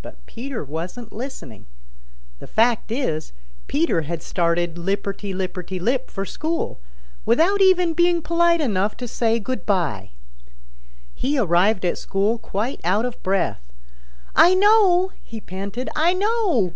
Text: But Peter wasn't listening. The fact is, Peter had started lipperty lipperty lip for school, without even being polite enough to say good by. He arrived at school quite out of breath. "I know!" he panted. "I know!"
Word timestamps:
But 0.00 0.24
Peter 0.24 0.64
wasn't 0.64 1.12
listening. 1.12 1.66
The 2.38 2.46
fact 2.46 2.90
is, 2.90 3.34
Peter 3.66 4.00
had 4.00 4.22
started 4.22 4.76
lipperty 4.78 5.34
lipperty 5.34 5.78
lip 5.78 6.10
for 6.10 6.24
school, 6.24 6.80
without 7.26 7.60
even 7.60 7.92
being 7.92 8.22
polite 8.22 8.62
enough 8.62 8.96
to 8.96 9.06
say 9.06 9.38
good 9.38 9.66
by. 9.66 10.12
He 11.14 11.38
arrived 11.38 11.84
at 11.84 11.98
school 11.98 12.38
quite 12.38 12.80
out 12.84 13.04
of 13.04 13.22
breath. 13.22 13.70
"I 14.34 14.54
know!" 14.54 15.12
he 15.22 15.42
panted. 15.42 15.90
"I 15.94 16.14
know!" 16.14 16.72